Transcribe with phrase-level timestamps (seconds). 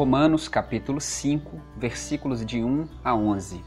[0.00, 3.62] Romanos capítulo 5, versículos de 1 a 11.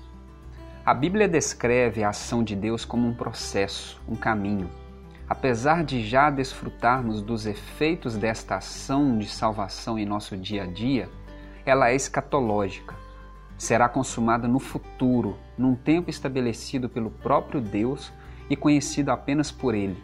[0.84, 4.68] A Bíblia descreve a ação de Deus como um processo, um caminho.
[5.30, 11.08] Apesar de já desfrutarmos dos efeitos desta ação de salvação em nosso dia a dia,
[11.64, 12.96] ela é escatológica.
[13.56, 18.12] Será consumada no futuro, num tempo estabelecido pelo próprio Deus
[18.50, 20.02] e conhecido apenas por Ele.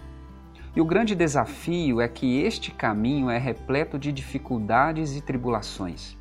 [0.76, 6.19] E o grande desafio é que este caminho é repleto de dificuldades e tribulações.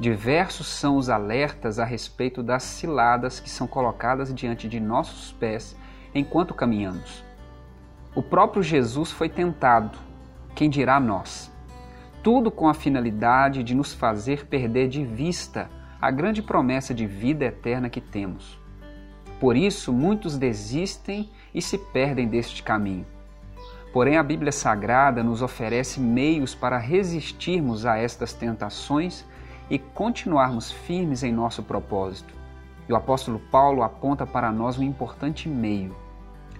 [0.00, 5.76] Diversos são os alertas a respeito das ciladas que são colocadas diante de nossos pés
[6.14, 7.22] enquanto caminhamos.
[8.14, 9.98] O próprio Jesus foi tentado,
[10.54, 11.50] quem dirá nós?
[12.22, 15.70] Tudo com a finalidade de nos fazer perder de vista
[16.00, 18.60] a grande promessa de vida eterna que temos.
[19.40, 23.06] Por isso, muitos desistem e se perdem deste caminho.
[23.92, 29.24] Porém, a Bíblia Sagrada nos oferece meios para resistirmos a estas tentações
[29.70, 32.34] e continuarmos firmes em nosso propósito.
[32.88, 35.96] E o apóstolo Paulo aponta para nós um importante meio: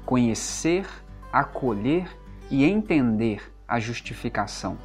[0.04, 0.86] conhecer,
[1.32, 2.08] acolher
[2.50, 4.76] e entender a justificação.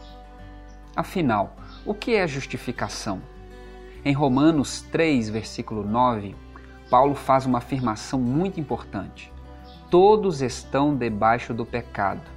[0.95, 3.21] Afinal, o que é justificação?
[4.03, 6.35] Em Romanos 3, versículo 9,
[6.89, 9.31] Paulo faz uma afirmação muito importante.
[9.91, 12.36] Todos estão debaixo do pecado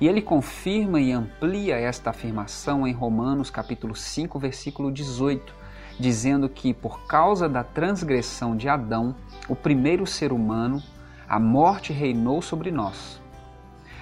[0.00, 5.52] e ele confirma e amplia esta afirmação em Romanos capítulo 5, versículo 18,
[5.98, 9.16] dizendo que por causa da transgressão de Adão,
[9.48, 10.80] o primeiro ser humano,
[11.28, 13.20] a morte reinou sobre nós.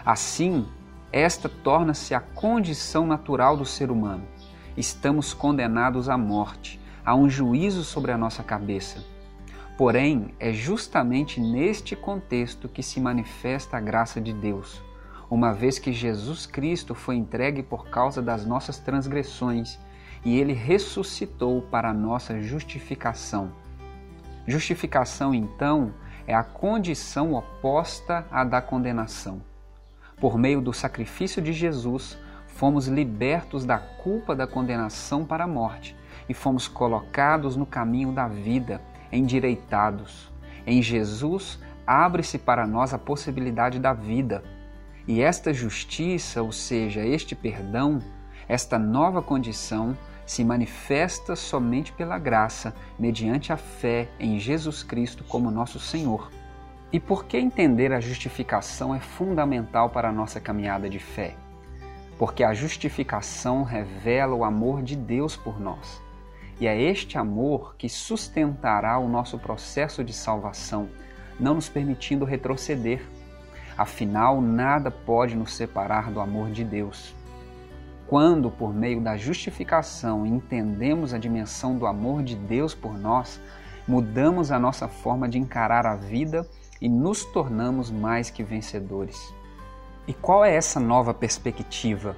[0.05, 0.67] Assim,
[1.11, 4.25] esta torna-se a condição natural do ser humano.
[4.77, 9.03] Estamos condenados à morte, a um juízo sobre a nossa cabeça.
[9.79, 14.86] Porém, é justamente neste contexto que se manifesta a graça de Deus
[15.31, 19.79] uma vez que Jesus Cristo foi entregue por causa das nossas transgressões
[20.25, 23.53] e ele ressuscitou para a nossa justificação.
[24.47, 25.93] Justificação, então,
[26.27, 29.41] é a condição oposta à da condenação.
[30.21, 35.97] Por meio do sacrifício de Jesus, fomos libertos da culpa da condenação para a morte
[36.29, 38.81] e fomos colocados no caminho da vida,
[39.13, 40.33] endireitados.
[40.67, 44.43] Em Jesus, abre-se para nós a possibilidade da vida
[45.07, 48.01] e esta justiça, ou seja, este perdão,
[48.49, 49.97] esta nova condição,
[50.27, 56.31] se manifesta somente pela graça, mediante a fé em Jesus Cristo como nosso Senhor.
[56.93, 61.37] E por que entender a justificação é fundamental para a nossa caminhada de fé?
[62.19, 66.03] Porque a justificação revela o amor de Deus por nós.
[66.59, 70.89] E é este amor que sustentará o nosso processo de salvação,
[71.39, 73.03] não nos permitindo retroceder
[73.77, 77.15] Afinal, nada pode nos separar do amor de Deus.
[78.07, 83.41] Quando, por meio da justificação, entendemos a dimensão do amor de Deus por nós,
[83.87, 86.49] mudamos a nossa forma de encarar a vida
[86.81, 89.35] e nos tornamos mais que vencedores.
[90.07, 92.17] E qual é essa nova perspectiva?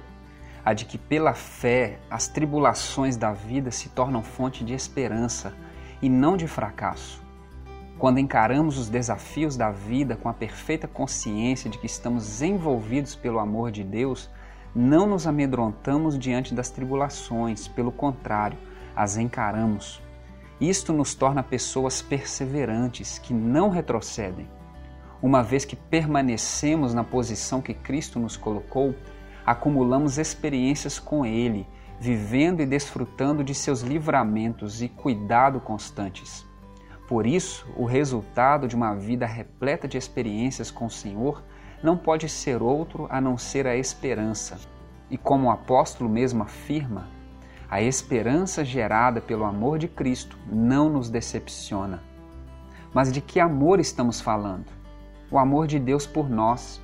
[0.63, 5.53] A de que, pela fé, as tribulações da vida se tornam fonte de esperança
[6.01, 7.28] e não de fracasso.
[7.99, 13.39] Quando encaramos os desafios da vida com a perfeita consciência de que estamos envolvidos pelo
[13.39, 14.29] amor de Deus,
[14.73, 18.57] não nos amedrontamos diante das tribulações, pelo contrário,
[18.95, 20.01] as encaramos.
[20.61, 24.47] Isto nos torna pessoas perseverantes, que não retrocedem.
[25.21, 28.95] Uma vez que permanecemos na posição que Cristo nos colocou,
[29.45, 31.67] acumulamos experiências com Ele,
[31.99, 36.47] vivendo e desfrutando de seus livramentos e cuidado constantes.
[37.09, 41.43] Por isso, o resultado de uma vida repleta de experiências com o Senhor
[41.81, 44.59] não pode ser outro a não ser a esperança.
[45.09, 47.07] E como o apóstolo mesmo afirma,
[47.67, 51.99] a esperança gerada pelo amor de Cristo não nos decepciona.
[52.93, 54.67] Mas de que amor estamos falando?
[55.31, 56.79] O amor de Deus por nós,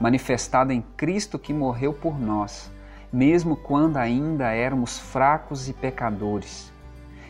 [0.00, 2.72] manifestado em Cristo que morreu por nós,
[3.12, 6.72] mesmo quando ainda éramos fracos e pecadores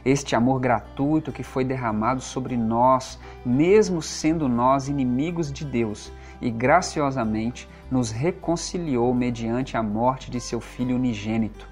[0.04, 6.50] este amor gratuito que foi derramado sobre nós, mesmo sendo nós inimigos de Deus, e
[6.50, 11.68] graciosamente nos reconciliou mediante a morte de seu Filho unigênito.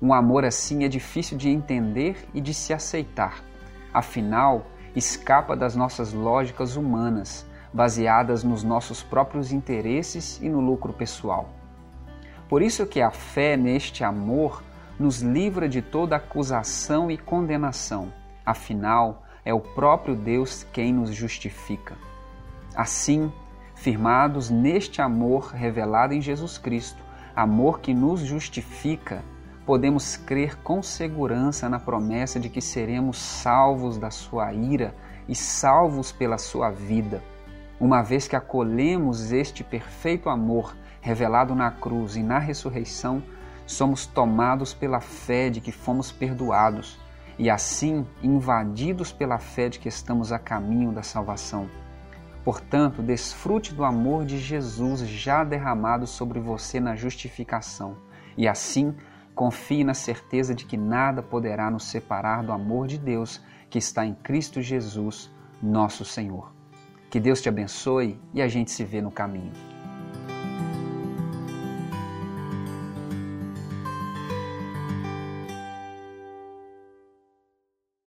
[0.00, 3.42] Um amor assim é difícil de entender e de se aceitar.
[3.94, 11.50] Afinal, escapa das nossas lógicas humanas, baseadas nos nossos próprios interesses e no lucro pessoal.
[12.48, 14.62] Por isso que a fé neste amor
[14.98, 18.12] nos livra de toda acusação e condenação.
[18.44, 21.96] Afinal, é o próprio Deus quem nos justifica.
[22.74, 23.32] Assim,
[23.74, 27.02] firmados neste amor revelado em Jesus Cristo,
[27.34, 29.22] amor que nos justifica,
[29.66, 34.94] podemos crer com segurança na promessa de que seremos salvos da sua ira
[35.28, 37.22] e salvos pela sua vida,
[37.78, 43.22] uma vez que acolhemos este perfeito amor revelado na cruz e na ressurreição,
[43.66, 46.98] somos tomados pela fé de que fomos perdoados
[47.38, 51.68] e assim invadidos pela fé de que estamos a caminho da salvação.
[52.44, 57.96] Portanto, desfrute do amor de Jesus já derramado sobre você na justificação
[58.36, 58.94] e assim
[59.34, 64.06] confie na certeza de que nada poderá nos separar do amor de Deus que está
[64.06, 65.30] em Cristo Jesus,
[65.60, 66.52] nosso Senhor.
[67.10, 69.75] Que Deus te abençoe e a gente se vê no caminho.